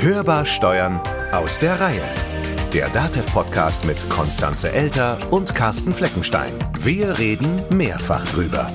[0.00, 1.00] Hörbar Steuern
[1.32, 2.02] aus der Reihe.
[2.72, 6.52] Der DATEV-Podcast mit Konstanze Elter und Carsten Fleckenstein.
[6.80, 8.68] Wir reden mehrfach drüber.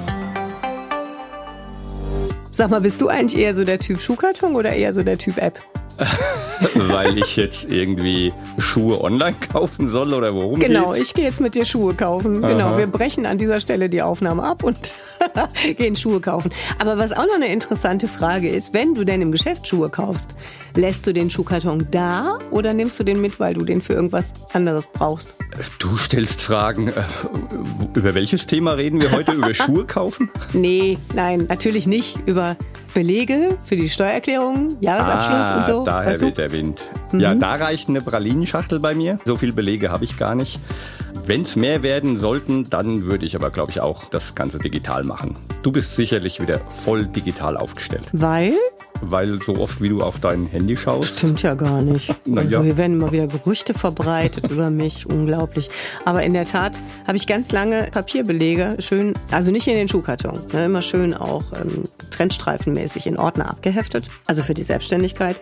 [2.51, 5.37] Sag mal, bist du eigentlich eher so der Typ Schuhkarton oder eher so der Typ
[5.37, 5.59] App?
[6.75, 11.05] weil ich jetzt irgendwie Schuhe online kaufen soll oder worum Genau, geht's?
[11.09, 12.41] ich gehe jetzt mit dir Schuhe kaufen.
[12.41, 12.77] Genau, Aha.
[12.79, 14.93] wir brechen an dieser Stelle die Aufnahme ab und
[15.77, 16.51] gehen Schuhe kaufen.
[16.79, 20.31] Aber was auch noch eine interessante Frage ist, wenn du denn im Geschäft Schuhe kaufst,
[20.75, 24.33] lässt du den Schuhkarton da oder nimmst du den mit, weil du den für irgendwas
[24.53, 25.33] anderes brauchst?
[25.79, 26.87] Du stellst Fragen.
[26.87, 27.03] Äh,
[27.93, 29.33] Über welches Thema reden wir heute?
[29.33, 30.29] Über Schuhe kaufen?
[30.53, 32.17] Nee, nein, natürlich nicht.
[32.25, 32.55] Über
[32.93, 35.83] Belege für die Steuererklärung, Jahresabschluss ah, und so.
[35.85, 36.81] daher weht der Wind.
[37.19, 39.19] Ja, da reicht eine Pralinenschachtel bei mir.
[39.25, 40.59] So viel Belege habe ich gar nicht.
[41.25, 45.03] Wenn es mehr werden sollten, dann würde ich aber, glaube ich, auch das Ganze digital
[45.03, 45.35] machen.
[45.61, 48.07] Du bist sicherlich wieder voll digital aufgestellt.
[48.11, 48.53] Weil?
[49.01, 51.17] Weil so oft wie du auf dein Handy schaust.
[51.17, 52.13] Stimmt ja gar nicht.
[52.25, 52.63] Na also ja.
[52.63, 55.69] hier werden immer wieder Gerüchte verbreitet über mich, unglaublich.
[56.05, 60.39] Aber in der Tat habe ich ganz lange Papierbelege schön, also nicht in den Schuhkarton,
[60.53, 65.35] ne, immer schön auch ähm, trendstreifenmäßig in Ordner abgeheftet, also für die Selbstständigkeit.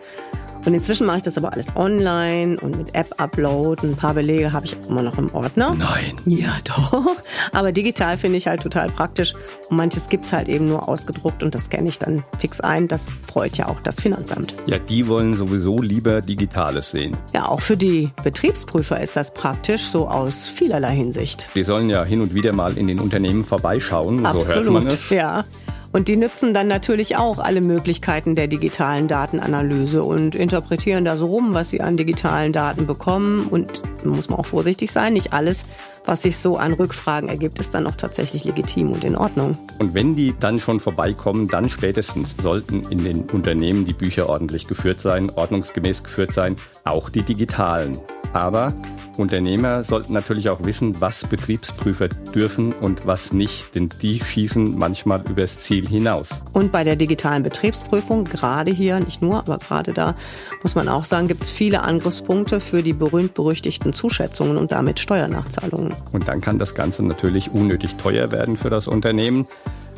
[0.66, 3.88] Und inzwischen mache ich das aber alles online und mit App-Upload.
[3.88, 5.74] Ein paar Belege habe ich auch immer noch im Ordner.
[5.76, 6.18] Nein.
[6.26, 7.16] Ja, doch.
[7.54, 9.34] Aber digital finde ich halt total praktisch.
[9.70, 12.88] Und manches gibt's halt eben nur ausgedruckt und das scanne ich dann fix ein.
[12.88, 14.54] Das freut ja auch das Finanzamt.
[14.66, 17.16] Ja, die wollen sowieso lieber Digitales sehen.
[17.34, 21.48] Ja, auch für die Betriebsprüfer ist das praktisch, so aus vielerlei Hinsicht.
[21.56, 25.10] Die sollen ja hin und wieder mal in den Unternehmen vorbeischauen, so hört man es.
[25.10, 25.46] ja.
[25.92, 31.26] Und die nutzen dann natürlich auch alle Möglichkeiten der digitalen Datenanalyse und interpretieren da so
[31.26, 33.48] rum, was sie an digitalen Daten bekommen.
[33.48, 35.66] Und muss man auch vorsichtig sein, nicht alles,
[36.06, 39.58] was sich so an Rückfragen ergibt, ist dann auch tatsächlich legitim und in Ordnung.
[39.80, 44.68] Und wenn die dann schon vorbeikommen, dann spätestens sollten in den Unternehmen die Bücher ordentlich
[44.68, 47.98] geführt sein, ordnungsgemäß geführt sein, auch die digitalen.
[48.34, 48.74] Aber
[49.20, 55.22] Unternehmer sollten natürlich auch wissen, was Betriebsprüfer dürfen und was nicht, denn die schießen manchmal
[55.30, 56.42] übers Ziel hinaus.
[56.54, 60.16] Und bei der digitalen Betriebsprüfung, gerade hier, nicht nur, aber gerade da,
[60.64, 65.94] muss man auch sagen, gibt es viele Angriffspunkte für die berühmt-berüchtigten Zuschätzungen und damit Steuernachzahlungen.
[66.12, 69.48] Und dann kann das Ganze natürlich unnötig teuer werden für das Unternehmen.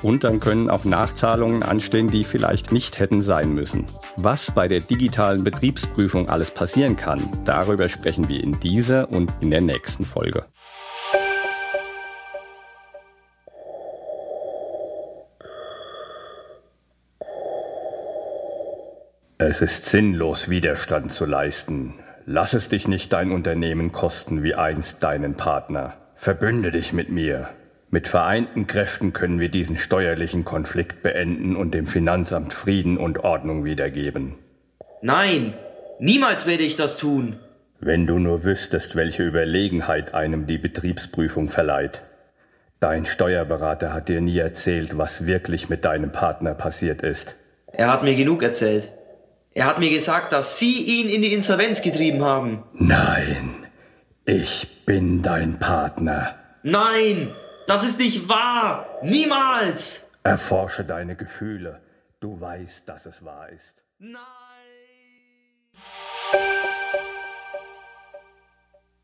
[0.02, 3.86] Und dann können auch Nachzahlungen anstehen, die vielleicht nicht hätten sein müssen.
[4.16, 9.52] Was bei der digitalen Betriebsprüfung alles passieren kann, darüber sprechen wir in dieser und in
[9.52, 10.46] der nächsten Folge.
[19.38, 21.96] Es ist sinnlos, Widerstand zu leisten.
[22.28, 25.96] Lass es dich nicht dein Unternehmen kosten wie einst deinen Partner.
[26.16, 27.50] Verbünde dich mit mir.
[27.94, 33.66] Mit vereinten Kräften können wir diesen steuerlichen Konflikt beenden und dem Finanzamt Frieden und Ordnung
[33.66, 34.36] wiedergeben.
[35.02, 35.54] Nein,
[36.00, 37.36] niemals werde ich das tun.
[37.82, 42.02] Wenn du nur wüsstest, welche Überlegenheit einem die Betriebsprüfung verleiht.
[42.80, 47.36] Dein Steuerberater hat dir nie erzählt, was wirklich mit deinem Partner passiert ist.
[47.74, 48.94] Er hat mir genug erzählt.
[49.54, 52.64] Er hat mir gesagt, dass Sie ihn in die Insolvenz getrieben haben.
[52.74, 53.68] Nein,
[54.24, 56.36] ich bin dein Partner.
[56.64, 57.32] Nein,
[57.68, 58.86] das ist nicht wahr.
[59.04, 60.06] Niemals.
[60.24, 61.82] Erforsche deine Gefühle.
[62.20, 63.84] Du weißt, dass es wahr ist.
[63.98, 64.22] Nein.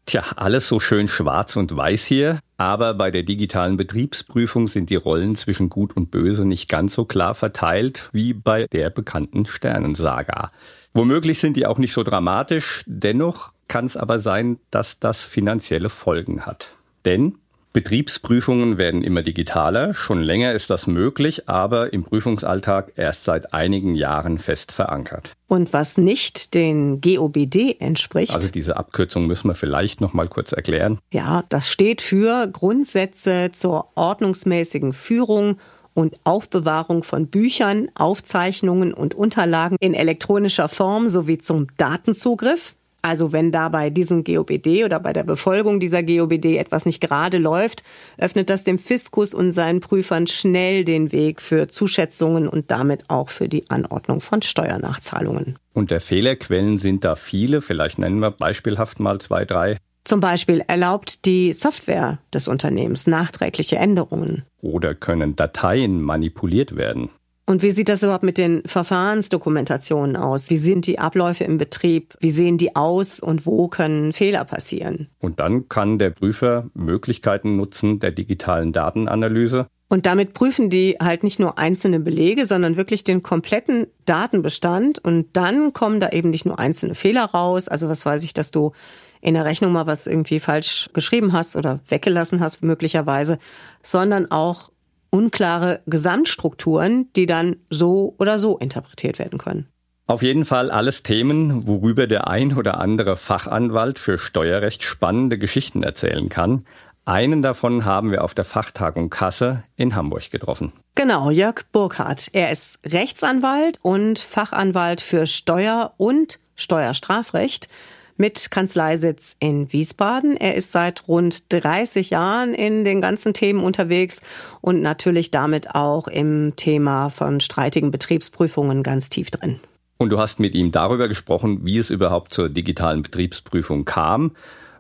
[0.06, 4.96] Tja, alles so schön schwarz und weiß hier, aber bei der digitalen Betriebsprüfung sind die
[4.96, 10.54] Rollen zwischen Gut und Böse nicht ganz so klar verteilt wie bei der bekannten Sternensaga.
[10.94, 15.90] Womöglich sind die auch nicht so dramatisch, dennoch kann es aber sein, dass das finanzielle
[15.90, 16.70] Folgen hat.
[17.04, 17.38] Denn
[17.78, 23.94] Betriebsprüfungen werden immer digitaler, schon länger ist das möglich, aber im Prüfungsalltag erst seit einigen
[23.94, 25.34] Jahren fest verankert.
[25.46, 30.54] Und was nicht den GOBD entspricht, Also diese Abkürzung müssen wir vielleicht noch mal kurz
[30.54, 30.98] erklären.
[31.12, 35.60] ja, das steht für Grundsätze zur ordnungsmäßigen Führung
[35.94, 42.74] und Aufbewahrung von Büchern, Aufzeichnungen und Unterlagen in elektronischer Form sowie zum Datenzugriff.
[43.02, 47.38] Also wenn da bei diesem GOBD oder bei der Befolgung dieser GOBD etwas nicht gerade
[47.38, 47.84] läuft,
[48.18, 53.30] öffnet das dem Fiskus und seinen Prüfern schnell den Weg für Zuschätzungen und damit auch
[53.30, 55.58] für die Anordnung von Steuernachzahlungen.
[55.74, 59.78] Und der Fehlerquellen sind da viele, vielleicht nennen wir beispielhaft mal zwei, drei.
[60.08, 64.44] Zum Beispiel erlaubt die Software des Unternehmens nachträgliche Änderungen.
[64.62, 67.10] Oder können Dateien manipuliert werden.
[67.50, 70.50] Und wie sieht das überhaupt mit den Verfahrensdokumentationen aus?
[70.50, 72.14] Wie sind die Abläufe im Betrieb?
[72.20, 75.08] Wie sehen die aus und wo können Fehler passieren?
[75.20, 81.24] Und dann kann der Prüfer Möglichkeiten nutzen der digitalen Datenanalyse, Und damit prüfen die halt
[81.24, 85.00] nicht nur einzelne Belege, sondern wirklich den kompletten Datenbestand.
[85.00, 87.70] Und dann kommen da eben nicht nur einzelne Fehler raus.
[87.70, 88.74] Also was weiß ich, dass du
[89.22, 93.40] in der Rechnung mal was irgendwie falsch geschrieben hast oder weggelassen hast möglicherweise,
[93.82, 94.70] sondern auch
[95.10, 99.68] unklare Gesamtstrukturen, die dann so oder so interpretiert werden können.
[100.10, 105.84] Auf jeden Fall alles Themen, worüber der ein oder andere Fachanwalt für Steuerrecht spannende Geschichten
[105.84, 106.66] erzählen kann.
[107.04, 110.74] Einen davon haben wir auf der Fachtagung Kasse in Hamburg getroffen.
[110.96, 112.30] Genau, Jörg Burkhardt.
[112.34, 117.70] Er ist Rechtsanwalt und Fachanwalt für Steuer- und Steuerstrafrecht
[118.18, 120.38] mit Kanzleisitz in Wiesbaden.
[120.38, 124.22] Er ist seit rund 30 Jahren in den ganzen Themen unterwegs
[124.62, 129.60] und natürlich damit auch im Thema von streitigen Betriebsprüfungen ganz tief drin.
[129.98, 134.32] Und du hast mit ihm darüber gesprochen, wie es überhaupt zur digitalen Betriebsprüfung kam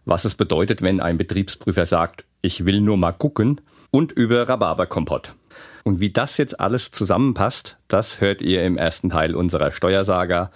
[0.08, 3.60] was es bedeutet, wenn ein Betriebsprüfer sagt, ich will nur mal gucken
[3.92, 5.36] und über Rhabarberkompott.
[5.84, 10.52] Und wie das jetzt alles zusammenpasst, das hört ihr im ersten Teil unserer Steuersaga.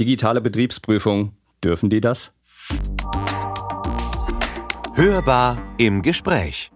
[0.00, 1.32] Digitale Betriebsprüfung,
[1.64, 2.32] dürfen die das?
[4.94, 6.70] Hörbar im Gespräch.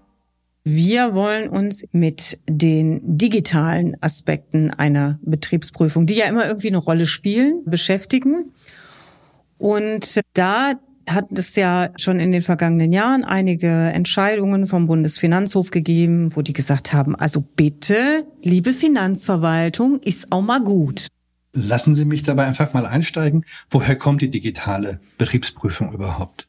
[0.64, 7.06] Wir wollen uns mit den digitalen Aspekten einer Betriebsprüfung, die ja immer irgendwie eine Rolle
[7.06, 8.52] spielen, beschäftigen.
[9.56, 10.74] Und da
[11.08, 16.52] hat es ja schon in den vergangenen Jahren einige Entscheidungen vom Bundesfinanzhof gegeben, wo die
[16.52, 21.06] gesagt haben, also bitte, liebe Finanzverwaltung, ist auch mal gut.
[21.54, 23.46] Lassen Sie mich dabei einfach mal einsteigen.
[23.70, 26.46] Woher kommt die digitale Betriebsprüfung überhaupt?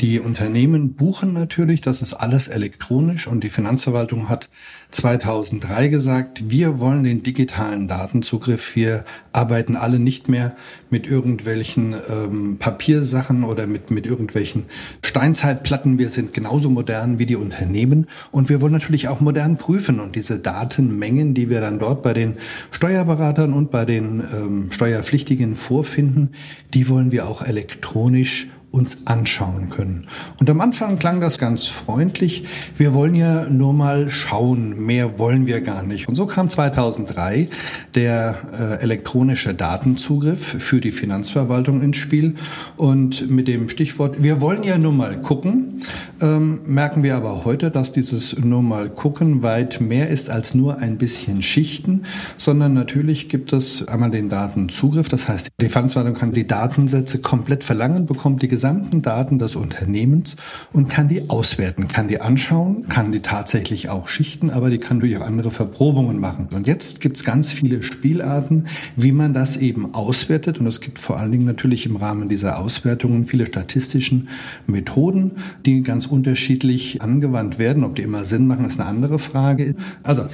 [0.00, 4.50] Die Unternehmen buchen natürlich, das ist alles elektronisch und die Finanzverwaltung hat
[4.90, 8.74] 2003 gesagt, wir wollen den digitalen Datenzugriff.
[8.74, 10.56] Wir arbeiten alle nicht mehr
[10.90, 14.64] mit irgendwelchen ähm, Papiersachen oder mit, mit irgendwelchen
[15.02, 16.00] Steinzeitplatten.
[16.00, 20.16] Wir sind genauso modern wie die Unternehmen und wir wollen natürlich auch modern prüfen und
[20.16, 22.36] diese Datenmengen, die wir dann dort bei den
[22.72, 26.30] Steuerberatern und bei den ähm, Steuerpflichtigen vorfinden,
[26.74, 30.06] die wollen wir auch elektronisch uns anschauen können.
[30.38, 32.44] Und am Anfang klang das ganz freundlich.
[32.76, 36.08] Wir wollen ja nur mal schauen, mehr wollen wir gar nicht.
[36.08, 37.48] Und so kam 2003
[37.94, 42.34] der äh, elektronische Datenzugriff für die Finanzverwaltung ins Spiel.
[42.76, 45.82] Und mit dem Stichwort, wir wollen ja nur mal gucken,
[46.20, 50.78] ähm, merken wir aber heute, dass dieses nur mal gucken weit mehr ist als nur
[50.78, 52.02] ein bisschen Schichten,
[52.36, 55.08] sondern natürlich gibt es einmal den Datenzugriff.
[55.08, 60.36] Das heißt, die Finanzverwaltung kann die Datensätze komplett verlangen, bekommt die gesamten Daten des Unternehmens
[60.74, 64.98] und kann die auswerten, kann die anschauen, kann die tatsächlich auch schichten, aber die kann
[64.98, 66.48] natürlich auch andere Verprobungen machen.
[66.52, 68.66] Und jetzt gibt es ganz viele Spielarten,
[68.96, 70.60] wie man das eben auswertet.
[70.60, 74.28] Und es gibt vor allen Dingen natürlich im Rahmen dieser Auswertungen viele statistischen
[74.66, 75.32] Methoden,
[75.64, 77.82] die ganz unterschiedlich angewandt werden.
[77.82, 79.74] Ob die immer Sinn machen, ist eine andere Frage.
[80.02, 80.26] Also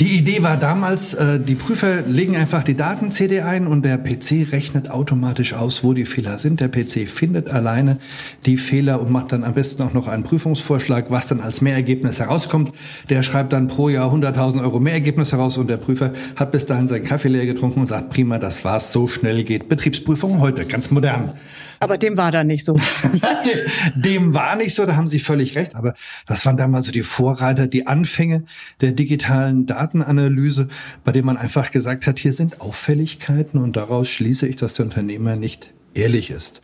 [0.00, 4.50] die Idee war damals, äh, die Prüfer legen einfach die Daten-CD ein und der PC
[4.50, 6.60] rechnet automatisch aus, wo die Fehler sind.
[6.60, 7.98] Der PC findet alleine
[8.46, 12.18] die Fehler und macht dann am besten auch noch einen Prüfungsvorschlag, was dann als Mehrergebnis
[12.18, 12.72] herauskommt.
[13.10, 16.88] Der schreibt dann pro Jahr 100.000 Euro Mehrergebnis heraus und der Prüfer hat bis dahin
[16.88, 20.90] seinen Kaffee leer getrunken und sagt, prima, das war's, so schnell geht Betriebsprüfung heute, ganz
[20.90, 21.34] modern.
[21.80, 22.74] Aber dem war da nicht so.
[23.14, 25.74] dem, dem, war nicht so, da haben Sie völlig recht.
[25.74, 25.94] Aber
[26.26, 28.44] das waren damals so die Vorreiter, die Anfänge
[28.82, 30.68] der digitalen Datenanalyse,
[31.04, 34.84] bei dem man einfach gesagt hat, hier sind Auffälligkeiten und daraus schließe ich, dass der
[34.84, 36.60] Unternehmer nicht ehrlich ist.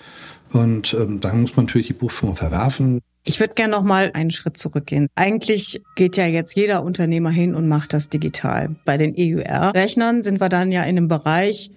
[0.53, 3.01] Und ähm, dann muss man natürlich die Buchführung verwerfen.
[3.25, 5.09] Ich würde gerne noch mal einen Schritt zurückgehen.
[5.17, 8.77] Eigentlich geht ja jetzt jeder Unternehmer hin und macht das digital.
[8.85, 11.73] Bei den EUR-Rechnern sind wir dann ja in einem Bereich,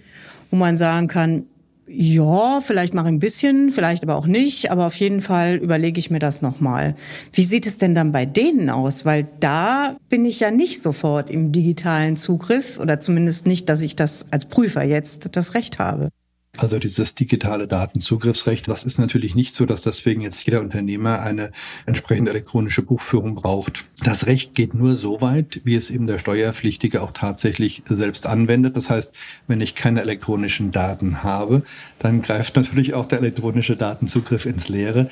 [0.51, 1.45] wo man sagen kann,
[1.91, 5.97] ja, vielleicht mache ich ein bisschen, vielleicht aber auch nicht, aber auf jeden Fall überlege
[5.97, 6.95] ich mir das nochmal.
[7.33, 9.05] Wie sieht es denn dann bei denen aus?
[9.05, 13.95] Weil da bin ich ja nicht sofort im digitalen Zugriff oder zumindest nicht, dass ich
[13.95, 16.09] das als Prüfer jetzt das Recht habe.
[16.61, 21.51] Also dieses digitale Datenzugriffsrecht, das ist natürlich nicht so, dass deswegen jetzt jeder Unternehmer eine
[21.85, 23.85] entsprechende elektronische Buchführung braucht.
[24.03, 28.75] Das Recht geht nur so weit, wie es eben der Steuerpflichtige auch tatsächlich selbst anwendet.
[28.75, 29.13] Das heißt,
[29.47, 31.63] wenn ich keine elektronischen Daten habe,
[31.97, 35.09] dann greift natürlich auch der elektronische Datenzugriff ins Leere.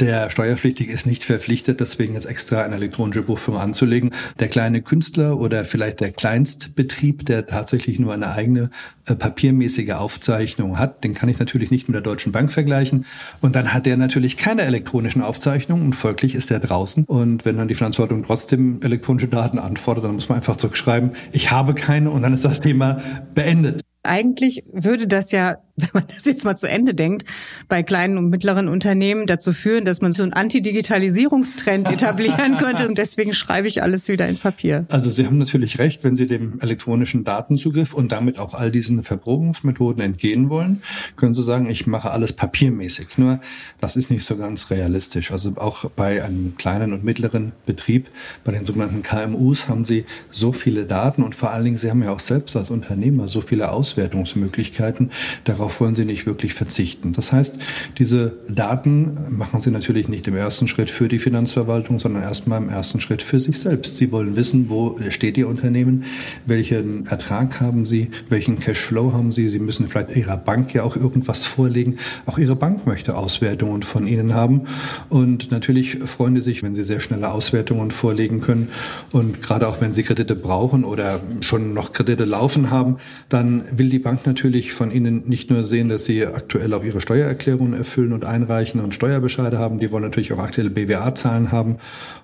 [0.00, 4.10] Der Steuerpflichtige ist nicht verpflichtet, deswegen jetzt extra eine elektronische Buchführung anzulegen.
[4.40, 8.70] Der kleine Künstler oder vielleicht der Kleinstbetrieb, der tatsächlich nur eine eigene
[9.06, 13.06] äh, papiermäßige Aufzeichnung hat, den kann ich natürlich nicht mit der Deutschen Bank vergleichen.
[13.40, 17.04] Und dann hat der natürlich keine elektronischen Aufzeichnungen und folglich ist er draußen.
[17.04, 21.52] Und wenn dann die Finanzverwaltung trotzdem elektronische Daten anfordert, dann muss man einfach zurückschreiben, ich
[21.52, 23.00] habe keine und dann ist das Thema
[23.34, 23.80] beendet.
[24.02, 27.24] Eigentlich würde das ja wenn man das jetzt mal zu Ende denkt,
[27.68, 32.86] bei kleinen und mittleren Unternehmen dazu führen, dass man so einen Antidigitalisierungstrend etablieren könnte.
[32.86, 34.86] Und deswegen schreibe ich alles wieder in Papier.
[34.90, 39.02] Also Sie haben natürlich recht, wenn Sie dem elektronischen Datenzugriff und damit auch all diesen
[39.02, 40.80] Verprobungsmethoden entgehen wollen,
[41.16, 43.18] können Sie sagen, ich mache alles papiermäßig.
[43.18, 43.40] Nur
[43.80, 45.32] das ist nicht so ganz realistisch.
[45.32, 48.10] Also auch bei einem kleinen und mittleren Betrieb,
[48.44, 52.02] bei den sogenannten KMUs, haben Sie so viele Daten und vor allen Dingen, Sie haben
[52.04, 55.10] ja auch selbst als Unternehmer so viele Auswertungsmöglichkeiten.
[55.42, 57.12] Darauf wollen Sie nicht wirklich verzichten.
[57.12, 57.58] Das heißt,
[57.98, 62.68] diese Daten machen Sie natürlich nicht im ersten Schritt für die Finanzverwaltung, sondern erstmal im
[62.68, 63.96] ersten Schritt für sich selbst.
[63.96, 66.04] Sie wollen wissen, wo steht Ihr Unternehmen,
[66.46, 69.48] welchen Ertrag haben Sie, welchen Cashflow haben Sie.
[69.48, 71.98] Sie müssen vielleicht Ihrer Bank ja auch irgendwas vorlegen.
[72.26, 74.62] Auch Ihre Bank möchte Auswertungen von Ihnen haben.
[75.08, 78.68] Und natürlich freuen Sie sich, wenn Sie sehr schnelle Auswertungen vorlegen können.
[79.12, 82.96] Und gerade auch wenn Sie Kredite brauchen oder schon noch Kredite laufen haben,
[83.28, 87.00] dann will die Bank natürlich von Ihnen nicht nur sehen, dass Sie aktuell auch Ihre
[87.00, 89.78] Steuererklärungen erfüllen und einreichen und Steuerbescheide haben.
[89.78, 91.76] Die wollen natürlich auch aktuelle BWA-Zahlen haben.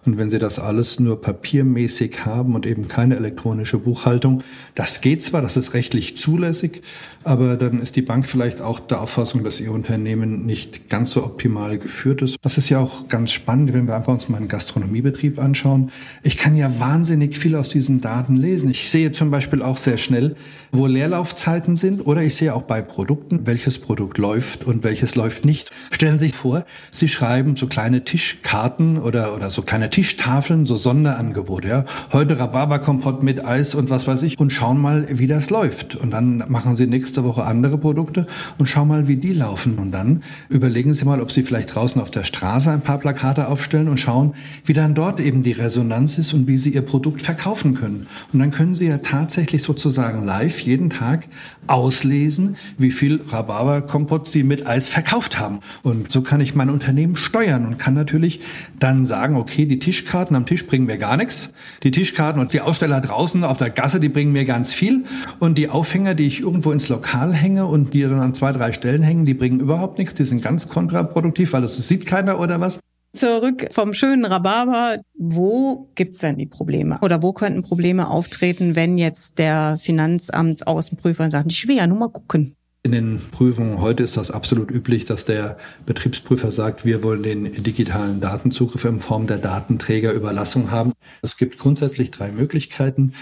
[0.04, 4.42] Und wenn Sie das alles nur papiermäßig haben und eben keine elektronische Buchhaltung,
[4.74, 6.82] das geht zwar, das ist rechtlich zulässig,
[7.22, 11.22] aber dann ist die Bank vielleicht auch der Auffassung, dass ihr Unternehmen nicht ganz so
[11.22, 12.36] optimal geführt ist.
[12.40, 15.90] Das ist ja auch ganz spannend, wenn wir einfach uns mal einen Gastronomiebetrieb anschauen.
[16.22, 18.70] Ich kann ja wahnsinnig viel aus diesen Daten lesen.
[18.70, 20.34] Ich sehe zum Beispiel auch sehr schnell,
[20.72, 25.44] wo Leerlaufzeiten sind oder ich sehe auch bei Produkten, welches Produkt läuft und welches läuft
[25.44, 25.70] nicht.
[25.90, 30.76] Stellen Sie sich vor, Sie schreiben so kleine Tischkarten oder, oder so kleine Tischtafeln, so
[30.76, 31.68] Sonderangebote.
[31.68, 31.84] Ja.
[32.12, 35.96] Heute Rhabarberkompott mit Eis und was weiß ich und schauen mal, wie das läuft.
[35.96, 38.26] Und dann machen Sie nächste Woche andere Produkte
[38.58, 39.78] und schauen mal, wie die laufen.
[39.78, 43.48] Und dann überlegen Sie mal, ob Sie vielleicht draußen auf der Straße ein paar Plakate
[43.48, 44.34] aufstellen und schauen,
[44.64, 48.06] wie dann dort eben die Resonanz ist und wie Sie Ihr Produkt verkaufen können.
[48.32, 51.28] Und dann können Sie ja tatsächlich sozusagen live jeden Tag
[51.66, 55.60] auslesen, wie viel Rhabarberkompott Sie mit Eis verkauft haben.
[55.82, 58.40] Und so kann ich mein Unternehmen steuern und kann natürlich
[58.78, 61.52] dann sagen, okay, die Tischkarten am Tisch bringen mir gar nichts.
[61.82, 65.04] Die Tischkarten und die Aussteller draußen auf der Gasse, die bringen mir ganz viel.
[65.38, 68.72] Und die Aufhänger, die ich irgendwo ins Lokal hänge und die dann an zwei, drei
[68.72, 70.14] Stellen hängen, die bringen überhaupt nichts.
[70.14, 72.80] Die sind ganz kontraproduktiv, weil das sieht keiner oder was.
[73.12, 74.98] Zurück vom schönen Rhabarber.
[75.14, 76.98] Wo gibt's denn die Probleme?
[77.02, 82.08] Oder wo könnten Probleme auftreten, wenn jetzt der Finanzamtsaußenprüfer sagt, ich will ja nur mal
[82.08, 82.54] gucken?
[82.82, 87.62] In den Prüfungen heute ist das absolut üblich, dass der Betriebsprüfer sagt, wir wollen den
[87.62, 90.94] digitalen Datenzugriff in Form der Datenträgerüberlassung haben.
[91.20, 93.12] Es gibt grundsätzlich drei Möglichkeiten.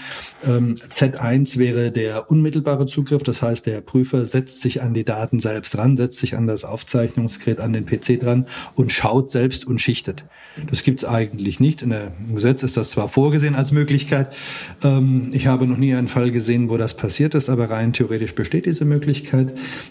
[0.47, 5.41] Ähm, Z1 wäre der unmittelbare Zugriff, das heißt, der Prüfer setzt sich an die Daten
[5.41, 9.81] selbst ran, setzt sich an das Aufzeichnungsgerät, an den PC dran und schaut selbst und
[9.81, 10.23] schichtet.
[10.69, 11.81] Das gibt's eigentlich nicht.
[11.81, 14.33] In der Gesetz ist das zwar vorgesehen als Möglichkeit.
[14.83, 18.35] Ähm, ich habe noch nie einen Fall gesehen, wo das passiert ist, aber rein theoretisch
[18.35, 19.48] besteht diese Möglichkeit.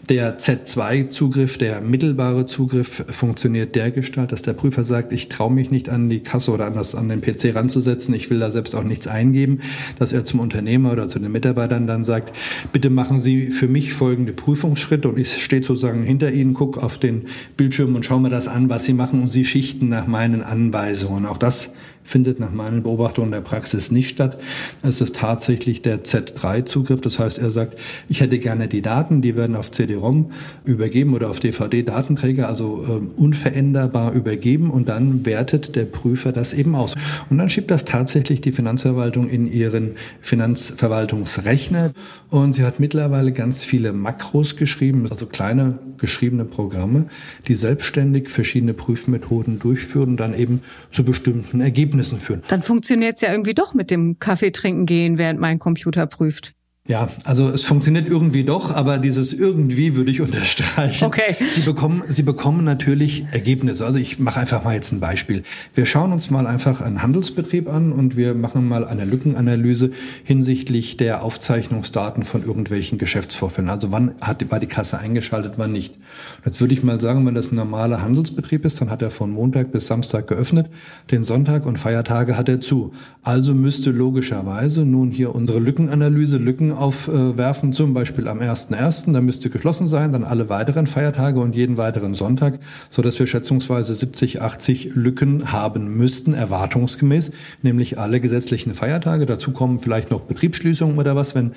[0.09, 5.89] Der Z2-Zugriff, der mittelbare Zugriff funktioniert dergestalt, dass der Prüfer sagt, ich traue mich nicht
[5.89, 8.85] an die Kasse oder an, das, an den PC ranzusetzen, ich will da selbst auch
[8.85, 9.61] nichts eingeben,
[9.99, 12.37] dass er zum Unternehmer oder zu den Mitarbeitern dann sagt,
[12.73, 16.99] bitte machen Sie für mich folgende Prüfungsschritte und ich stehe sozusagen hinter Ihnen, gucke auf
[16.99, 20.43] den Bildschirm und schaue mir das an, was Sie machen und Sie schichten nach meinen
[20.43, 21.27] Anweisungen.
[21.27, 21.71] Auch das
[22.09, 24.39] findet nach meinen Beobachtungen der Praxis nicht statt.
[24.83, 27.03] Es ist tatsächlich der Z3-Zugriff.
[27.03, 30.33] Das heißt, er sagt, ich hätte gerne die Daten, die werden auf CD-ROM
[30.65, 36.75] übergeben oder auf DVD-Datenträger, also äh, unveränderbar übergeben und dann wertet der Prüfer das eben
[36.75, 36.95] aus.
[37.29, 41.93] Und dann schiebt das tatsächlich die Finanzverwaltung in ihren Finanzverwaltungsrechner
[42.31, 47.07] und sie hat mittlerweile ganz viele Makros geschrieben, also kleine geschriebene Programme,
[47.47, 52.43] die selbstständig verschiedene Prüfmethoden durchführen und dann eben zu bestimmten Ergebnissen führen.
[52.49, 56.55] Dann funktioniert es ja irgendwie doch mit dem Kaffee trinken gehen, während mein Computer prüft.
[56.89, 61.05] Ja, also es funktioniert irgendwie doch, aber dieses irgendwie würde ich unterstreichen.
[61.05, 61.37] Okay.
[61.55, 63.85] Sie bekommen, Sie bekommen natürlich Ergebnisse.
[63.85, 65.43] Also ich mache einfach mal jetzt ein Beispiel.
[65.75, 69.91] Wir schauen uns mal einfach einen Handelsbetrieb an und wir machen mal eine Lückenanalyse
[70.25, 73.69] hinsichtlich der Aufzeichnungsdaten von irgendwelchen Geschäftsvorfällen.
[73.69, 75.99] Also wann hat, war die Kasse eingeschaltet, wann nicht.
[76.47, 79.31] Jetzt würde ich mal sagen, wenn das ein normaler Handelsbetrieb ist, dann hat er von
[79.31, 80.71] Montag bis Samstag geöffnet,
[81.11, 82.95] den Sonntag und Feiertage hat er zu.
[83.23, 89.51] Also müsste logischerweise nun hier unsere Lückenanalyse, Lücken aufwerfen, zum Beispiel am 1.1., da müsste
[89.51, 92.59] geschlossen sein, dann alle weiteren Feiertage und jeden weiteren Sonntag,
[92.91, 97.33] so dass wir schätzungsweise 70, 80 Lücken haben müssten, erwartungsgemäß,
[97.63, 99.27] nämlich alle gesetzlichen Feiertage.
[99.27, 101.53] Dazu kommen vielleicht noch Betriebsschließungen oder was, wenn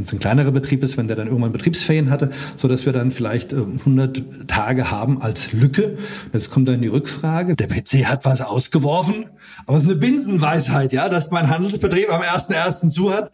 [0.00, 3.12] es ein kleinerer Betrieb ist, wenn der dann irgendwann Betriebsferien hatte, so dass wir dann
[3.12, 5.96] vielleicht 100 äh, Tage haben als Lücke.
[6.32, 9.26] Jetzt kommt dann die Rückfrage, der PC hat was ausgeworfen,
[9.66, 12.90] aber es ist eine Binsenweisheit, ja, dass mein Handelsbetrieb am 1.1.
[12.90, 13.30] zu hat.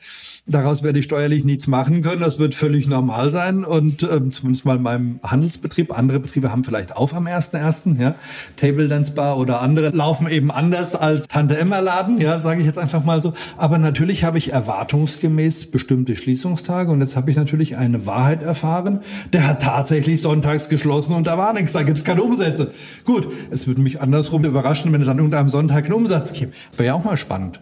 [0.47, 2.21] Daraus wäre die steuerliche sicherlich nichts machen können.
[2.21, 3.65] Das wird völlig normal sein.
[3.65, 5.97] Und ähm, zumindest mal in meinem Handelsbetrieb.
[5.97, 8.01] Andere Betriebe haben vielleicht auf am 1.1.
[8.01, 8.15] Ja.
[8.57, 12.67] Table Dance Bar oder andere laufen eben anders als Tante Emma Laden, ja, sage ich
[12.67, 13.33] jetzt einfach mal so.
[13.57, 16.91] Aber natürlich habe ich erwartungsgemäß bestimmte Schließungstage.
[16.91, 19.01] Und jetzt habe ich natürlich eine Wahrheit erfahren.
[19.33, 21.73] Der hat tatsächlich sonntags geschlossen und da war nichts.
[21.73, 22.73] Da gibt es keine Umsätze.
[23.05, 26.55] Gut, es würde mich andersrum überraschen, wenn es an irgendeinem Sonntag einen Umsatz gibt.
[26.77, 27.61] Wäre ja auch mal spannend.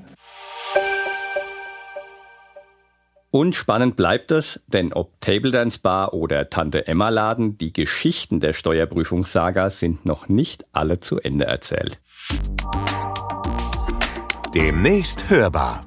[3.32, 8.40] Und spannend bleibt es, denn ob Table Dance Bar oder Tante Emma Laden, die Geschichten
[8.40, 12.00] der Steuerprüfungssaga sind noch nicht alle zu Ende erzählt.
[14.52, 15.86] Demnächst hörbar.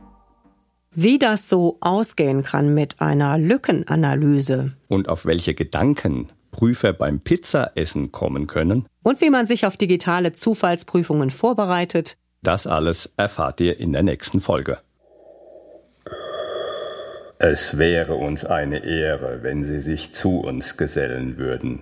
[0.96, 4.72] Wie das so ausgehen kann mit einer Lückenanalyse.
[4.88, 8.86] Und auf welche Gedanken Prüfer beim Pizzaessen kommen können.
[9.02, 12.16] Und wie man sich auf digitale Zufallsprüfungen vorbereitet.
[12.42, 14.80] Das alles erfahrt ihr in der nächsten Folge.
[17.40, 21.82] Es wäre uns eine Ehre, wenn Sie sich zu uns gesellen würden.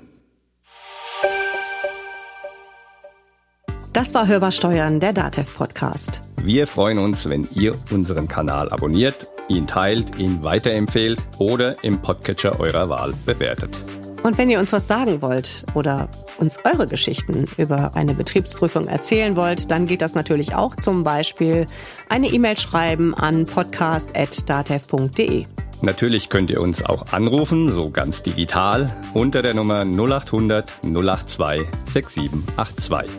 [3.94, 6.22] Das war Hörbar Steuern, der DATEV Podcast.
[6.38, 12.60] Wir freuen uns, wenn ihr unseren Kanal abonniert, ihn teilt, ihn weiterempfehlt oder im Podcatcher
[12.60, 13.78] eurer Wahl bewertet.
[14.24, 19.36] Und wenn ihr uns was sagen wollt oder uns eure Geschichten über eine Betriebsprüfung erzählen
[19.36, 21.66] wollt, dann geht das natürlich auch zum Beispiel
[22.08, 25.46] eine E-Mail schreiben an podcast.datev.de.
[25.82, 33.16] Natürlich könnt ihr uns auch anrufen, so ganz digital, unter der Nummer 0800 082 6782.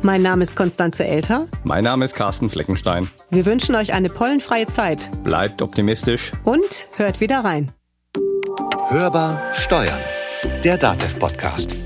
[0.00, 1.48] Mein Name ist Konstanze Elter.
[1.64, 3.10] Mein Name ist Carsten Fleckenstein.
[3.28, 5.10] Wir wünschen euch eine pollenfreie Zeit.
[5.24, 6.32] Bleibt optimistisch.
[6.44, 7.72] Und hört wieder rein.
[8.88, 9.98] Hörbar Steuern.
[10.64, 11.85] Der Datev Podcast.